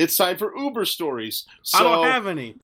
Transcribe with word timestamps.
it's 0.00 0.16
time 0.16 0.38
for 0.38 0.56
Uber 0.56 0.86
stories. 0.86 1.44
So, 1.62 1.78
I 1.78 1.82
don't 1.82 2.06
have 2.06 2.26
any. 2.26 2.56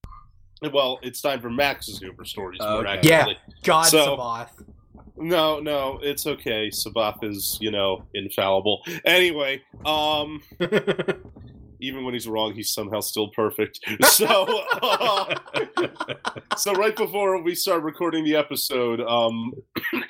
well, 0.72 0.98
it's 1.02 1.20
time 1.20 1.40
for 1.40 1.50
Max's 1.50 2.00
Uber 2.00 2.24
stories. 2.24 2.60
More 2.60 2.86
okay. 2.86 2.98
accurately. 2.98 3.36
God, 3.62 3.82
So- 3.82 4.16
Sabath. 4.16 4.48
No, 5.18 5.60
no, 5.60 5.98
it's 6.02 6.26
okay. 6.26 6.68
Sabath 6.68 7.24
is, 7.24 7.56
you 7.60 7.70
know, 7.70 8.02
infallible. 8.12 8.82
Anyway, 9.06 9.62
um, 9.86 10.42
even 11.80 12.04
when 12.04 12.12
he's 12.12 12.28
wrong, 12.28 12.52
he's 12.52 12.70
somehow 12.70 13.00
still 13.00 13.28
perfect. 13.28 13.80
So, 14.04 14.26
uh, 14.26 15.34
so 16.58 16.72
right 16.74 16.94
before 16.94 17.40
we 17.42 17.54
start 17.54 17.82
recording 17.82 18.24
the 18.24 18.36
episode, 18.36 19.00
um, 19.00 19.54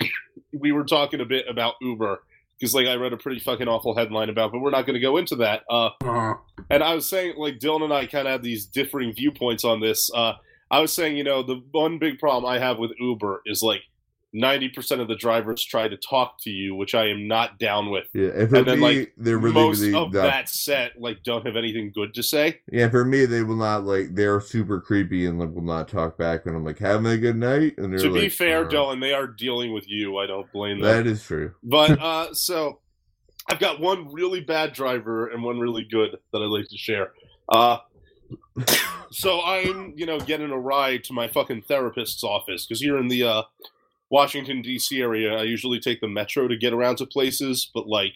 we 0.52 0.72
were 0.72 0.84
talking 0.84 1.20
a 1.20 1.24
bit 1.24 1.46
about 1.48 1.74
Uber 1.80 2.22
because, 2.58 2.74
like, 2.74 2.86
I 2.86 2.94
read 2.94 3.12
a 3.12 3.16
pretty 3.16 3.40
fucking 3.40 3.68
awful 3.68 3.96
headline 3.96 4.28
about, 4.30 4.52
but 4.52 4.60
we're 4.60 4.70
not 4.70 4.86
going 4.86 4.94
to 4.94 5.00
go 5.00 5.16
into 5.16 5.36
that. 5.36 5.62
Uh, 5.70 5.90
Uh-huh. 6.02 6.34
and 6.70 6.82
I 6.82 6.94
was 6.94 7.08
saying, 7.08 7.34
like, 7.36 7.58
Dylan 7.58 7.82
and 7.84 7.92
I 7.92 8.06
kind 8.06 8.26
of 8.26 8.32
have 8.32 8.42
these 8.42 8.66
differing 8.66 9.12
viewpoints 9.14 9.64
on 9.64 9.80
this. 9.80 10.10
Uh, 10.14 10.34
I 10.70 10.80
was 10.80 10.92
saying, 10.92 11.16
you 11.16 11.24
know, 11.24 11.42
the 11.42 11.62
one 11.72 11.98
big 11.98 12.18
problem 12.18 12.50
I 12.50 12.58
have 12.58 12.78
with 12.78 12.92
Uber 12.98 13.42
is 13.46 13.62
like. 13.62 13.82
90% 14.36 15.00
of 15.00 15.08
the 15.08 15.14
drivers 15.16 15.64
try 15.64 15.88
to 15.88 15.96
talk 15.96 16.38
to 16.42 16.50
you, 16.50 16.74
which 16.74 16.94
I 16.94 17.06
am 17.08 17.26
not 17.26 17.58
down 17.58 17.90
with. 17.90 18.06
Yeah, 18.12 18.28
and 18.34 18.50
for 18.50 18.56
And 18.56 18.66
then, 18.66 18.80
me, 18.80 18.98
like, 18.98 19.12
they're 19.16 19.38
really, 19.38 19.54
Most 19.54 19.80
really 19.80 19.94
of 19.94 20.12
not- 20.12 20.22
that 20.22 20.48
set, 20.48 21.00
like, 21.00 21.22
don't 21.22 21.46
have 21.46 21.56
anything 21.56 21.90
good 21.94 22.12
to 22.14 22.22
say. 22.22 22.60
Yeah, 22.70 22.88
for 22.90 23.04
me, 23.04 23.24
they 23.24 23.42
will 23.42 23.56
not 23.56 23.84
like. 23.84 24.14
They're 24.14 24.40
super 24.40 24.80
creepy 24.80 25.26
and 25.26 25.38
like, 25.38 25.50
will 25.54 25.62
not 25.62 25.88
talk 25.88 26.18
back. 26.18 26.44
And 26.46 26.54
I'm 26.54 26.64
like, 26.64 26.78
having 26.78 27.06
a 27.06 27.16
good 27.16 27.36
night. 27.36 27.78
And 27.78 27.92
they're 27.92 27.98
to 28.00 28.12
be 28.12 28.28
fair, 28.28 28.66
"Uh." 28.66 28.68
Dylan, 28.68 29.00
they 29.00 29.14
are 29.14 29.26
dealing 29.26 29.72
with 29.72 29.88
you. 29.88 30.18
I 30.18 30.26
don't 30.26 30.50
blame 30.52 30.80
them. 30.80 31.04
that 31.04 31.10
is 31.10 31.22
true. 31.22 31.52
But 31.62 32.00
uh, 32.00 32.34
so 32.34 32.80
I've 33.48 33.60
got 33.60 33.80
one 33.80 34.12
really 34.12 34.40
bad 34.40 34.72
driver 34.72 35.28
and 35.28 35.42
one 35.42 35.58
really 35.58 35.84
good 35.84 36.18
that 36.32 36.42
I'd 36.42 36.46
like 36.46 36.68
to 36.68 36.76
share. 36.76 37.12
Uh, 37.48 37.78
so 39.10 39.40
I'm, 39.42 39.94
you 39.96 40.04
know, 40.06 40.18
getting 40.18 40.50
a 40.50 40.58
ride 40.58 41.04
to 41.04 41.12
my 41.12 41.28
fucking 41.28 41.62
therapist's 41.62 42.24
office 42.24 42.66
because 42.66 42.80
here 42.80 42.98
in 42.98 43.08
the 43.08 43.22
uh, 43.22 43.42
Washington 44.16 44.62
D.C. 44.62 44.98
area, 45.00 45.36
I 45.36 45.42
usually 45.42 45.78
take 45.78 46.00
the 46.00 46.08
metro 46.08 46.48
to 46.48 46.56
get 46.56 46.72
around 46.72 46.96
to 46.96 47.06
places. 47.06 47.70
But 47.74 47.86
like 47.86 48.14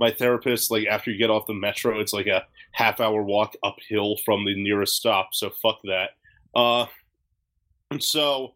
my 0.00 0.10
therapist, 0.10 0.68
like 0.72 0.88
after 0.88 1.12
you 1.12 1.16
get 1.18 1.30
off 1.30 1.46
the 1.46 1.54
metro, 1.54 2.00
it's 2.00 2.12
like 2.12 2.26
a 2.26 2.44
half 2.72 3.00
hour 3.00 3.22
walk 3.22 3.54
uphill 3.62 4.16
from 4.24 4.44
the 4.44 4.60
nearest 4.60 4.96
stop. 4.96 5.28
So 5.32 5.50
fuck 5.62 5.78
that. 5.84 6.10
Uh, 6.56 6.86
and 7.92 8.02
so 8.02 8.54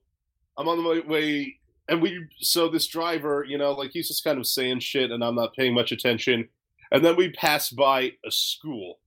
I'm 0.58 0.66
on 0.66 0.82
the 0.82 1.02
way- 1.06 1.58
and 1.88 2.02
we 2.02 2.26
so 2.40 2.68
this 2.68 2.88
driver 2.88 3.44
you 3.48 3.56
know 3.58 3.70
like 3.72 3.92
he's 3.92 4.08
just 4.08 4.24
kind 4.24 4.38
of 4.38 4.46
saying 4.46 4.80
shit 4.80 5.12
and 5.12 5.22
i'm 5.22 5.36
not 5.36 5.54
paying 5.54 5.72
much 5.72 5.92
attention 5.92 6.48
and 6.90 7.04
then 7.04 7.14
we 7.16 7.30
pass 7.30 7.70
by 7.70 8.10
a 8.26 8.30
school 8.30 8.98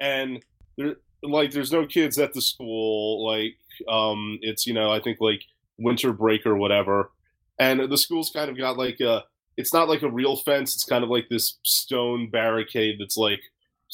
and 0.00 0.42
there 0.78 0.96
like 1.22 1.50
there's 1.50 1.72
no 1.72 1.86
kids 1.86 2.18
at 2.18 2.32
the 2.32 2.40
school 2.40 3.26
like 3.26 3.56
um 3.88 4.38
it's 4.40 4.66
you 4.66 4.72
know 4.72 4.90
i 4.90 5.00
think 5.00 5.18
like 5.20 5.42
winter 5.78 6.12
break 6.12 6.46
or 6.46 6.56
whatever. 6.56 7.10
And 7.58 7.90
the 7.90 7.98
school's 7.98 8.30
kind 8.30 8.50
of 8.50 8.58
got 8.58 8.76
like 8.76 9.00
a 9.00 9.24
it's 9.56 9.72
not 9.72 9.88
like 9.88 10.02
a 10.02 10.10
real 10.10 10.36
fence 10.36 10.74
it's 10.74 10.84
kind 10.84 11.02
of 11.02 11.08
like 11.10 11.28
this 11.30 11.58
stone 11.62 12.28
barricade 12.30 12.96
that's 13.00 13.16
like 13.16 13.40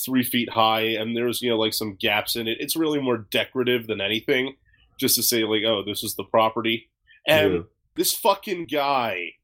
three 0.05 0.25
feet 0.25 0.51
high 0.51 0.81
and 0.81 1.17
there's 1.17 1.41
you 1.41 1.51
know 1.51 1.59
like 1.59 1.75
some 1.75 1.97
gaps 2.01 2.35
in 2.37 2.49
it. 2.49 2.59
It's 2.61 2.77
really 2.77 3.01
more 3.01 3.19
decorative 3.19 3.87
than 3.87 4.01
anything 4.01 4.57
just 4.99 5.15
to 5.17 5.23
say 5.23 5.45
like 5.45 5.63
oh 5.65 5.83
this 5.87 6.03
is 6.03 6.15
the 6.15 6.25
property. 6.25 6.89
And 7.27 7.53
Yeah. 7.53 7.61
this 7.95 8.13
fucking 8.15 8.67
guy, 8.67 9.35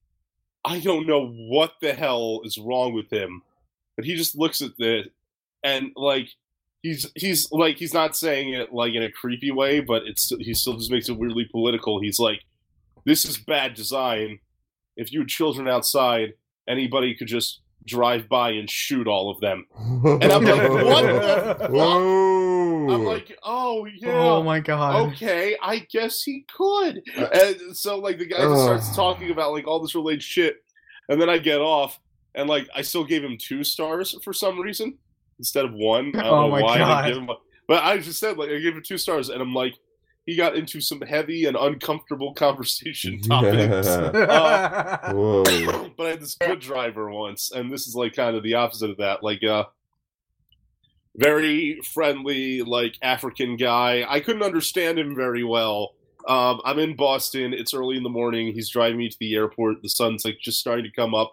I 0.65 0.81
don't 0.81 1.07
know 1.07 1.29
what 1.29 1.75
the 1.81 1.93
hell 1.93 2.41
is 2.45 2.59
wrong 2.59 2.93
with 2.95 3.13
him, 3.13 3.43
but 3.97 4.05
he 4.05 4.17
just 4.17 4.37
looks 4.37 4.61
at 4.63 4.77
this 4.79 5.07
and 5.63 5.93
like 5.97 6.29
he's 6.83 7.11
he's 7.15 7.51
like 7.53 7.77
he's 7.77 7.95
not 7.95 8.17
saying 8.17 8.55
it 8.55 8.73
like 8.73 8.95
in 8.95 9.03
a 9.03 9.11
creepy 9.11 9.51
way, 9.51 9.81
but 9.81 10.03
it's 10.07 10.33
he 10.39 10.55
still 10.55 10.77
just 10.77 10.91
makes 10.91 11.09
it 11.09 11.17
weirdly 11.17 11.47
political. 11.51 12.01
He's 12.01 12.19
like, 12.19 12.43
"This 13.05 13.25
is 13.25 13.39
bad 13.39 13.75
design. 13.75 14.39
If 14.97 15.13
you 15.13 15.21
had 15.21 15.29
children 15.29 15.69
outside, 15.69 16.35
anybody 16.69 17.15
could 17.15 17.29
just 17.29 17.61
drive 17.87 18.29
by 18.29 18.51
and 18.51 18.69
shoot 18.69 19.07
all 19.07 19.31
of 19.31 19.41
them." 19.41 19.67
And 19.77 20.25
I'm 20.25 20.45
like, 20.45 20.71
"What 20.85 21.03
the 21.03 21.57
fuck?" 21.59 21.71
Whoa! 21.71 22.91
I'm 22.91 23.05
like, 23.05 23.37
"Oh 23.43 23.87
yeah." 23.87 24.11
Oh 24.11 24.43
my 24.43 24.61
god. 24.61 25.13
okay, 25.13 25.57
I 25.61 25.81
guess 25.91 26.23
he 26.23 26.45
could. 26.55 27.03
Uh, 27.17 27.29
and 27.33 27.77
so 27.77 27.99
like 27.99 28.19
the 28.19 28.27
guy 28.27 28.39
just 28.39 28.63
starts 28.63 28.91
uh. 28.91 28.95
talking 28.95 29.31
about 29.31 29.53
like 29.53 29.67
all 29.67 29.81
this 29.81 29.95
related 29.95 30.23
shit, 30.23 30.57
and 31.09 31.21
then 31.21 31.29
I 31.29 31.39
get 31.39 31.61
off, 31.61 31.99
and 32.35 32.49
like 32.49 32.69
I 32.75 32.83
still 32.83 33.05
gave 33.05 33.25
him 33.25 33.37
two 33.39 33.65
stars 33.65 34.17
for 34.23 34.33
some 34.33 34.61
reason 34.61 34.99
instead 35.39 35.65
of 35.65 35.73
one. 35.73 36.13
I 36.17 36.23
don't 36.23 36.27
Oh 36.27 36.41
know 36.43 36.49
my 36.51 36.63
why 36.63 36.75
I 36.75 36.79
God. 36.79 37.03
didn't 37.03 37.15
give 37.15 37.23
him. 37.25 37.31
A, 37.31 37.35
but 37.67 37.83
I 37.85 37.99
just 37.99 38.19
said 38.21 38.37
like 38.39 38.51
I 38.51 38.59
gave 38.59 38.75
him 38.75 38.83
two 38.85 38.99
stars, 38.99 39.29
and 39.29 39.41
I'm 39.43 39.55
like, 39.55 39.75
he 40.27 40.37
got 40.37 40.57
into 40.57 40.81
some 40.81 41.01
heavy 41.01 41.47
and 41.47 41.57
uncomfortable 41.57 42.35
conversation 42.35 43.21
topics. 43.23 43.87
Uh, 43.87 44.99
but 45.97 46.07
I 46.07 46.11
had 46.11 46.21
this 46.21 46.35
good 46.37 46.61
driver 46.61 47.11
once, 47.11 47.51
and 47.51 47.71
this 47.73 47.87
is 47.87 47.95
like 47.95 48.15
kind 48.15 48.37
of 48.37 48.43
the 48.43 48.55
opposite 48.55 48.91
of 48.91 48.97
that. 48.99 49.23
Like, 49.23 49.43
uh, 49.45 49.65
very 51.17 51.81
friendly, 51.93 52.63
like 52.63 52.97
African 53.03 53.57
guy. 53.57 54.05
I 54.09 54.21
couldn't 54.21 54.43
understand 54.43 54.99
him 54.99 55.15
very 55.17 55.45
well. 55.45 55.95
Um, 56.29 56.61
I'm 56.65 56.79
in 56.79 56.95
Boston. 56.95 57.53
It's 57.55 57.73
early 57.75 57.97
in 57.97 58.03
the 58.03 58.09
morning. 58.09 58.53
He's 58.53 58.69
driving 58.69 58.99
me 58.99 59.09
to 59.09 59.17
the 59.19 59.35
airport. 59.35 59.83
The 59.83 59.89
sun's 59.89 60.25
like 60.25 60.39
just 60.41 60.61
starting 60.61 60.85
to 60.85 60.93
come 60.93 61.15
up, 61.15 61.33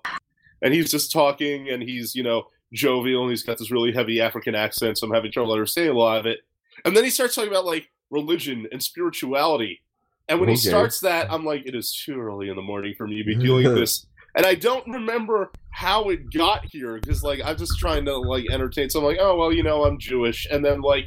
and 0.61 0.73
he's 0.73 0.89
just 0.89 1.11
talking, 1.11 1.69
and 1.69 1.83
he's 1.83 2.15
you 2.15 2.23
know 2.23 2.47
jovial, 2.73 3.23
and 3.23 3.29
he's 3.31 3.43
got 3.43 3.57
this 3.57 3.71
really 3.71 3.91
heavy 3.93 4.21
African 4.21 4.55
accent. 4.55 4.97
So 4.97 5.07
I'm 5.07 5.13
having 5.13 5.31
trouble 5.31 5.53
understanding 5.53 5.95
a 5.95 5.97
lot 5.97 6.19
of 6.19 6.25
it. 6.25 6.39
And 6.83 6.95
then 6.95 7.03
he 7.03 7.09
starts 7.09 7.35
talking 7.35 7.49
about 7.51 7.65
like 7.65 7.89
religion 8.09 8.67
and 8.71 8.81
spirituality. 8.81 9.81
And 10.27 10.39
when 10.39 10.49
he 10.49 10.55
starts 10.55 10.99
that, 11.01 11.31
I'm 11.31 11.45
like, 11.45 11.65
it 11.67 11.75
is 11.75 11.93
too 11.93 12.19
early 12.19 12.49
in 12.49 12.55
the 12.55 12.61
morning 12.61 12.95
for 12.97 13.07
me 13.07 13.17
to 13.19 13.23
be 13.23 13.35
dealing 13.35 13.65
with 13.65 13.75
this. 13.79 14.05
And 14.35 14.45
I 14.45 14.55
don't 14.55 14.85
remember 14.87 15.51
how 15.69 16.09
it 16.09 16.33
got 16.33 16.65
here 16.65 16.99
because, 16.99 17.23
like, 17.23 17.39
I'm 17.45 17.55
just 17.57 17.79
trying 17.79 18.03
to 18.05 18.17
like 18.17 18.45
entertain. 18.51 18.89
So 18.89 18.99
I'm 18.99 19.05
like, 19.05 19.17
oh 19.21 19.37
well, 19.37 19.53
you 19.53 19.63
know, 19.63 19.85
I'm 19.85 19.97
Jewish, 19.97 20.45
and 20.51 20.63
then 20.65 20.81
like 20.81 21.05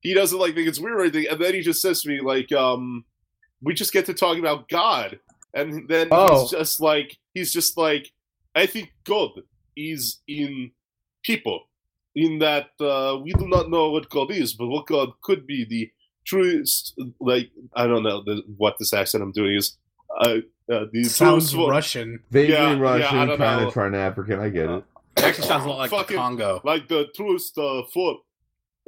he 0.00 0.14
doesn't 0.14 0.38
like 0.38 0.54
think 0.54 0.66
it's 0.68 0.80
weird 0.80 0.96
or 0.96 1.00
anything, 1.02 1.26
and 1.30 1.38
then 1.40 1.52
he 1.52 1.60
just 1.60 1.82
says 1.82 2.00
to 2.02 2.08
me 2.08 2.20
like, 2.22 2.50
um, 2.52 3.04
we 3.60 3.74
just 3.74 3.92
get 3.92 4.06
to 4.06 4.14
talk 4.14 4.38
about 4.38 4.66
God, 4.70 5.18
and 5.52 5.86
then 5.88 6.08
Oh. 6.10 6.40
he's 6.40 6.50
just 6.52 6.80
like, 6.80 7.18
he's 7.34 7.52
just 7.52 7.76
like, 7.76 8.10
I 8.54 8.64
think 8.64 8.94
God 9.04 9.32
is 9.76 10.20
in 10.26 10.70
people, 11.22 11.68
in 12.14 12.38
that 12.40 12.70
uh, 12.80 13.18
we 13.22 13.32
do 13.32 13.46
not 13.48 13.70
know 13.70 13.90
what 13.90 14.08
God 14.10 14.30
is, 14.30 14.52
but 14.54 14.68
what 14.68 14.86
God 14.86 15.10
could 15.22 15.46
be 15.46 15.64
the 15.64 15.90
truest. 16.24 16.98
Like, 17.20 17.50
I 17.74 17.86
don't 17.86 18.02
know 18.02 18.22
the, 18.24 18.42
what 18.56 18.76
this 18.78 18.92
accent 18.92 19.22
I'm 19.22 19.32
doing 19.32 19.56
is. 19.56 19.76
Uh, 20.20 20.38
uh, 20.72 20.84
the 20.92 21.04
Sounds 21.04 21.52
truest 21.52 21.70
Russian. 21.70 22.20
Vaguely 22.30 22.54
Yeah, 22.54 22.70
yeah, 22.70 22.76
I 22.76 22.78
Russian, 22.80 23.28
don't 23.28 23.38
kind 23.38 23.60
know. 23.62 23.68
of 23.68 23.72
trying 23.72 23.94
African. 23.94 24.40
I 24.40 24.48
get 24.48 24.68
it. 24.70 24.84
It 25.16 25.24
actually 25.24 25.48
sounds 25.48 25.64
a 25.64 25.68
lot 25.68 25.78
like 25.78 25.90
Fucking- 25.90 26.16
Congo. 26.16 26.60
like 26.64 26.88
the 26.88 27.08
truest 27.14 27.56
uh, 27.58 27.82
form. 27.92 28.18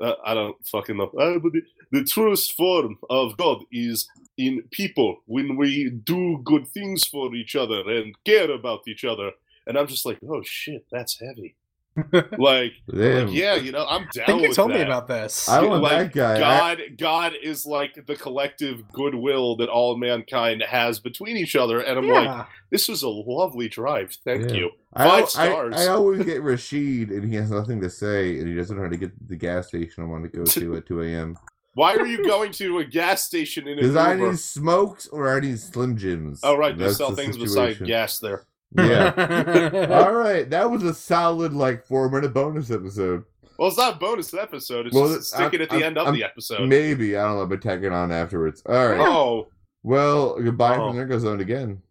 Uh, 0.02 0.14
I 0.24 0.34
don't 0.34 0.56
fucking 0.66 0.96
know. 0.96 1.08
Uh, 1.18 1.38
but 1.38 1.52
the, 1.52 1.62
the 1.92 2.04
truest 2.04 2.52
form 2.56 2.98
of 3.10 3.36
God 3.36 3.62
is 3.70 4.08
in 4.38 4.62
people 4.70 5.18
when 5.26 5.56
we 5.56 5.90
do 5.90 6.40
good 6.42 6.66
things 6.68 7.04
for 7.06 7.34
each 7.34 7.54
other 7.54 7.82
and 7.88 8.14
care 8.24 8.50
about 8.50 8.80
each 8.88 9.04
other. 9.04 9.30
And 9.66 9.76
I'm 9.78 9.86
just 9.86 10.06
like, 10.06 10.18
oh 10.28 10.42
shit, 10.42 10.86
that's 10.90 11.20
heavy. 11.20 11.54
Like, 11.96 12.72
like, 12.86 13.28
yeah, 13.30 13.54
you 13.54 13.72
know, 13.72 13.86
I'm 13.86 14.08
down 14.12 14.22
I 14.22 14.26
think 14.26 14.42
you 14.42 14.48
with 14.48 14.56
told 14.56 14.70
me 14.70 14.80
about 14.80 15.08
this. 15.08 15.48
I 15.48 15.62
want 15.62 15.82
like, 15.82 16.12
that 16.12 16.14
guy. 16.14 16.34
I- 16.34 16.74
God, 16.76 16.80
God 16.98 17.32
is 17.42 17.66
like 17.66 18.06
the 18.06 18.16
collective 18.16 18.90
goodwill 18.92 19.56
that 19.56 19.68
all 19.68 19.96
mankind 19.96 20.62
has 20.62 20.98
between 21.00 21.36
each 21.36 21.56
other, 21.56 21.80
and 21.80 21.98
I'm 21.98 22.08
like, 22.08 22.46
this 22.70 22.88
was 22.88 23.02
a 23.02 23.08
lovely 23.08 23.68
drive. 23.68 24.16
Thank 24.24 24.50
Yeah. 24.50 24.56
you. 24.56 24.70
I, 24.94 25.08
Five 25.08 25.24
I- 25.24 25.26
stars. 25.26 25.74
I, 25.76 25.86
always 25.88 26.24
get 26.24 26.42
Rashid, 26.42 27.10
and 27.10 27.30
he 27.30 27.36
has 27.36 27.50
nothing 27.50 27.80
to 27.80 27.90
say, 27.90 28.38
and 28.38 28.48
he 28.48 28.54
doesn't 28.54 28.76
know 28.76 28.82
how 28.84 28.88
to 28.90 28.96
get 28.96 29.16
to 29.18 29.24
the 29.26 29.36
gas 29.36 29.68
station 29.68 30.04
I 30.04 30.06
want 30.06 30.24
to 30.24 30.36
go 30.36 30.44
to 30.44 30.76
at 30.76 30.86
2 30.86 31.02
a.m. 31.02 31.38
Why 31.74 31.96
are 31.96 32.06
you 32.06 32.22
going 32.22 32.52
to 32.52 32.78
a 32.80 32.84
gas 32.84 33.22
station 33.22 33.66
in 33.66 33.78
an 33.78 33.84
Because 33.92 33.96
I 33.96 34.14
need 34.14 34.38
smokes 34.38 35.08
or 35.08 35.34
I 35.34 35.40
need 35.40 35.58
Slim 35.58 35.96
Jims. 35.96 36.40
Oh 36.42 36.54
right, 36.54 36.76
they 36.76 36.92
sell 36.92 37.10
the 37.10 37.16
things 37.16 37.38
beside 37.38 37.72
situation. 37.74 37.86
gas 37.86 38.18
there. 38.18 38.44
Yeah. 38.76 39.88
All 40.04 40.12
right, 40.14 40.48
that 40.50 40.70
was 40.70 40.82
a 40.82 40.94
solid 40.94 41.52
like 41.52 41.84
four 41.86 42.08
minute 42.10 42.32
bonus 42.34 42.70
episode. 42.70 43.24
Well, 43.58 43.68
it's 43.68 43.76
not 43.78 43.96
a 43.96 43.98
bonus 43.98 44.32
episode. 44.34 44.86
It's 44.86 44.94
Well, 44.96 45.14
just 45.14 45.28
sticking 45.32 45.60
I'm- 45.60 45.62
at 45.62 45.68
the 45.70 45.74
I'm- 45.76 45.82
end 45.84 45.98
of 45.98 46.06
I'm- 46.06 46.14
the 46.14 46.24
episode. 46.24 46.68
Maybe 46.68 47.16
I 47.16 47.22
don't 47.24 47.36
know, 47.38 47.46
but 47.46 47.60
tacking 47.62 47.92
on 47.92 48.10
afterwards. 48.10 48.62
All 48.66 48.88
right. 48.88 48.98
Oh, 49.00 49.48
Well, 49.84 50.40
goodbye 50.40 50.76
Oh. 50.76 50.88
from 50.88 50.96
Ringo 50.98 51.18
Zone 51.18 51.40
again. 51.40 51.82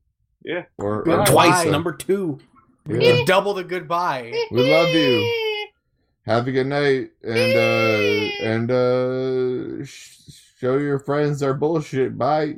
Yeah. 0.43 0.63
Or, 0.77 1.07
or 1.07 1.25
Twice, 1.25 1.63
so. 1.63 1.69
number 1.71 1.91
two. 1.93 2.39
Yeah. 2.87 3.23
Double 3.25 3.53
the 3.53 3.63
goodbye. 3.63 4.33
We 4.51 4.71
love 4.71 4.89
you. 4.89 5.69
Have 6.25 6.47
a 6.47 6.51
good 6.51 6.67
night, 6.67 7.11
and 7.23 7.57
uh 7.57 8.43
and 8.43 8.71
uh 8.71 9.85
sh- 9.85 10.17
show 10.59 10.77
your 10.77 10.99
friends 10.99 11.41
our 11.43 11.53
bullshit. 11.53 12.17
Bye. 12.17 12.55